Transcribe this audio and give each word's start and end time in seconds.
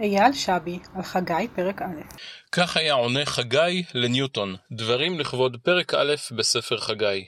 אייל 0.00 0.32
שבי, 0.32 0.78
על 0.94 1.02
חגי, 1.02 1.48
פרק 1.54 1.82
א'. 1.82 2.00
כך 2.52 2.76
היה 2.76 2.92
עונה 2.92 3.24
חגי 3.24 3.84
לניוטון, 3.94 4.56
דברים 4.72 5.20
לכבוד 5.20 5.56
פרק 5.62 5.94
א' 5.94 6.14
בספר 6.36 6.78
חגי. 6.78 7.24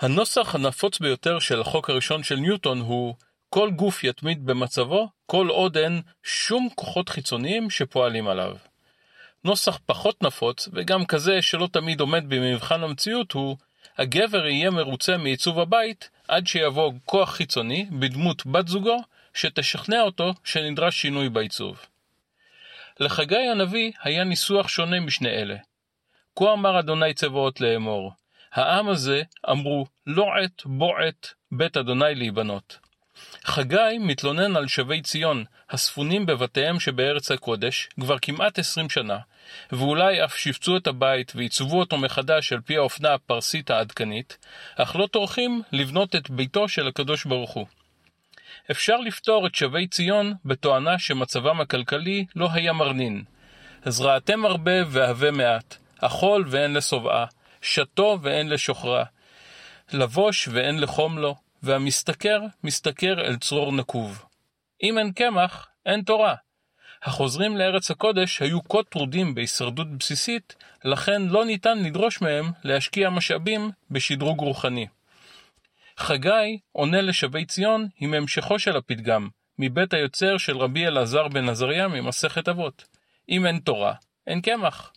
הנוסח 0.00 0.54
הנפוץ 0.54 0.98
ביותר 0.98 1.38
של 1.38 1.60
החוק 1.60 1.90
הראשון 1.90 2.22
של 2.22 2.36
ניוטון 2.36 2.80
הוא 2.80 3.14
כל 3.50 3.70
גוף 3.70 4.04
יתמיד 4.04 4.46
במצבו, 4.46 5.08
כל 5.26 5.48
עוד 5.48 5.76
אין 5.76 6.02
שום 6.22 6.68
כוחות 6.74 7.08
חיצוניים 7.08 7.70
שפועלים 7.70 8.28
עליו. 8.28 8.56
נוסח 9.44 9.78
פחות 9.86 10.22
נפוץ, 10.22 10.68
וגם 10.72 11.06
כזה 11.06 11.42
שלא 11.42 11.68
תמיד 11.72 12.00
עומד 12.00 12.24
במבחן 12.28 12.82
המציאות, 12.82 13.32
הוא 13.32 13.56
הגבר 13.98 14.46
יהיה 14.46 14.70
מרוצה 14.70 15.16
מעיצוב 15.16 15.58
הבית 15.58 16.10
עד 16.28 16.46
שיבוא 16.46 16.92
כוח 17.04 17.30
חיצוני, 17.30 17.86
בדמות 17.98 18.46
בת 18.46 18.68
זוגו, 18.68 18.96
שתשכנע 19.34 20.00
אותו 20.00 20.34
שנדרש 20.44 21.00
שינוי 21.00 21.28
בעיצוב. 21.28 21.86
לחגי 23.00 23.48
הנביא 23.52 23.92
היה 24.02 24.24
ניסוח 24.24 24.68
שונה 24.68 25.00
משני 25.00 25.28
אלה. 25.28 25.56
כה 26.38 26.52
אמר 26.52 26.78
אדוני 26.78 27.14
צבאות 27.14 27.60
לאמור, 27.60 28.12
העם 28.52 28.88
הזה 28.88 29.22
אמרו 29.50 29.86
לא 30.06 30.26
עת 30.42 30.62
בו 30.64 30.96
עת 30.98 31.34
בית 31.52 31.76
אדוני 31.76 32.14
להיבנות. 32.14 32.78
חגי 33.44 33.98
מתלונן 34.00 34.56
על 34.56 34.68
שבי 34.68 35.02
ציון, 35.02 35.44
הספונים 35.70 36.26
בבתיהם 36.26 36.80
שבארץ 36.80 37.30
הקודש, 37.30 37.88
כבר 38.00 38.18
כמעט 38.22 38.58
עשרים 38.58 38.90
שנה, 38.90 39.18
ואולי 39.72 40.24
אף 40.24 40.36
שיפצו 40.36 40.76
את 40.76 40.86
הבית 40.86 41.32
ועיצבו 41.36 41.80
אותו 41.80 41.98
מחדש 41.98 42.52
על 42.52 42.60
פי 42.60 42.76
האופנה 42.76 43.14
הפרסית 43.14 43.70
העדכנית, 43.70 44.38
אך 44.76 44.96
לא 44.96 45.06
טורחים 45.06 45.62
לבנות 45.72 46.14
את 46.14 46.30
ביתו 46.30 46.68
של 46.68 46.88
הקדוש 46.88 47.24
ברוך 47.24 47.50
הוא. 47.50 47.66
אפשר 48.70 48.96
לפתור 48.96 49.46
את 49.46 49.54
שבי 49.54 49.86
ציון 49.86 50.34
בתואנה 50.44 50.98
שמצבם 50.98 51.60
הכלכלי 51.60 52.26
לא 52.36 52.48
היה 52.52 52.72
מרנין. 52.72 53.24
זרעתם 53.84 54.44
הרבה 54.44 54.72
והווה 54.86 55.30
מעט, 55.30 55.76
אכול 56.00 56.44
ואין 56.48 56.74
לשובעה, 56.74 57.26
שתו 57.62 58.18
ואין 58.22 58.48
לשוחרה, 58.48 59.04
לבוש 59.92 60.48
ואין 60.52 60.80
לחום 60.80 61.18
לו, 61.18 61.34
והמשתכר, 61.62 62.40
משתכר 62.64 63.20
אל 63.20 63.36
צרור 63.36 63.72
נקוב. 63.72 64.24
אם 64.82 64.98
אין 64.98 65.12
קמח, 65.12 65.68
אין 65.86 66.02
תורה. 66.02 66.34
החוזרים 67.02 67.56
לארץ 67.56 67.90
הקודש 67.90 68.42
היו 68.42 68.68
כה 68.68 68.78
טרודים 68.88 69.34
בהישרדות 69.34 69.90
בסיסית, 69.98 70.56
לכן 70.84 71.22
לא 71.22 71.44
ניתן 71.44 71.78
לדרוש 71.78 72.20
מהם 72.20 72.50
להשקיע 72.64 73.10
משאבים 73.10 73.70
בשדרוג 73.90 74.40
רוחני. 74.40 74.86
חגי 75.98 76.58
עונה 76.72 77.00
לשבי 77.00 77.44
ציון 77.44 77.86
עם 78.00 78.14
המשכו 78.14 78.58
של 78.58 78.76
הפתגם, 78.76 79.28
מבית 79.58 79.94
היוצר 79.94 80.38
של 80.38 80.56
רבי 80.56 80.86
אלעזר 80.86 81.28
בן 81.28 81.48
עזריה 81.48 81.88
ממסכת 81.88 82.48
אבות. 82.48 82.84
אם 83.28 83.46
אין 83.46 83.58
תורה, 83.58 83.94
אין 84.26 84.40
קמח. 84.40 84.92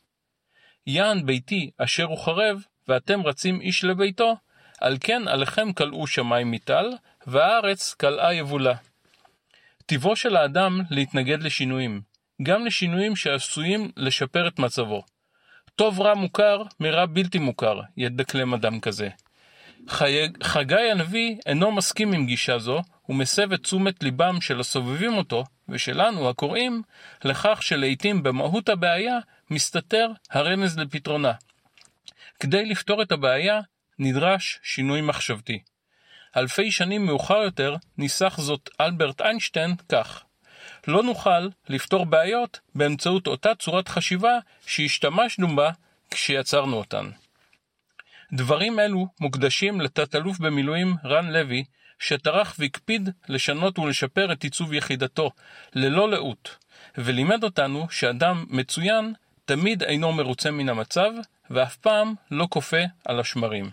יען 0.87 1.25
ביתי 1.25 1.71
אשר 1.77 2.03
הוא 2.03 2.17
חרב, 2.17 2.63
ואתם 2.87 3.21
רצים 3.21 3.61
איש 3.61 3.83
לביתו, 3.83 4.35
על 4.81 4.97
כן 4.99 5.27
עליכם 5.27 5.73
כלאו 5.73 6.07
שמיים 6.07 6.51
מטל, 6.51 6.89
והארץ 7.27 7.93
כלאה 7.93 8.33
יבולה. 8.33 8.73
טיבו 9.85 10.15
של 10.15 10.35
האדם 10.35 10.81
להתנגד 10.89 11.43
לשינויים, 11.43 12.01
גם 12.43 12.65
לשינויים 12.65 13.15
שעשויים 13.15 13.91
לשפר 13.97 14.47
את 14.47 14.59
מצבו. 14.59 15.03
טוב 15.75 16.01
רע 16.01 16.13
מוכר 16.13 16.63
מרע 16.79 17.05
בלתי 17.05 17.39
מוכר, 17.39 17.79
ידקלם 17.97 18.53
אדם 18.53 18.79
כזה. 18.79 19.09
חגי 20.43 20.91
הנביא 20.91 21.35
אינו 21.45 21.71
מסכים 21.71 22.13
עם 22.13 22.25
גישה 22.25 22.59
זו, 22.59 22.81
ומסב 23.09 23.53
את 23.53 23.63
תשומת 23.63 24.03
ליבם 24.03 24.41
של 24.41 24.59
הסובבים 24.59 25.13
אותו, 25.13 25.43
ושלנו, 25.69 26.29
הקוראים, 26.29 26.81
לכך 27.23 27.63
שלעיתים 27.63 28.23
במהות 28.23 28.69
הבעיה 28.69 29.19
מסתתר 29.49 30.07
הרמז 30.31 30.79
לפתרונה. 30.79 31.33
כדי 32.39 32.65
לפתור 32.65 33.01
את 33.01 33.11
הבעיה, 33.11 33.59
נדרש 33.99 34.59
שינוי 34.63 35.01
מחשבתי. 35.01 35.59
אלפי 36.37 36.71
שנים 36.71 37.05
מאוחר 37.05 37.37
יותר 37.37 37.75
ניסח 37.97 38.37
זאת 38.37 38.69
אלברט 38.81 39.21
איינשטיין 39.21 39.75
כך: 39.89 40.23
לא 40.87 41.03
נוכל 41.03 41.49
לפתור 41.69 42.05
בעיות 42.05 42.59
באמצעות 42.75 43.27
אותה 43.27 43.55
צורת 43.55 43.87
חשיבה 43.87 44.39
שהשתמשנו 44.65 45.55
בה 45.55 45.71
כשיצרנו 46.11 46.77
אותן. 46.77 47.09
דברים 48.33 48.79
אלו 48.79 49.07
מוקדשים 49.19 49.81
לתת-אלוף 49.81 50.39
במילואים 50.39 50.95
רן 51.05 51.29
לוי, 51.29 51.63
שטרח 51.99 52.55
והקפיד 52.59 53.09
לשנות 53.29 53.79
ולשפר 53.79 54.31
את 54.31 54.43
עיצוב 54.43 54.73
יחידתו, 54.73 55.31
ללא 55.75 56.11
לאות, 56.11 56.55
ולימד 56.97 57.43
אותנו 57.43 57.87
שאדם 57.89 58.45
מצוין 58.49 59.13
תמיד 59.45 59.83
אינו 59.83 60.11
מרוצה 60.11 60.51
מן 60.51 60.69
המצב, 60.69 61.11
ואף 61.49 61.75
פעם 61.75 62.13
לא 62.31 62.47
כופה 62.49 62.81
על 63.05 63.19
השמרים. 63.19 63.69